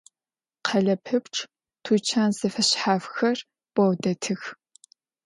[0.67, 1.35] Khale pepçç
[1.83, 3.37] tuçan zefeşshafxer
[3.73, 4.41] beu detıx.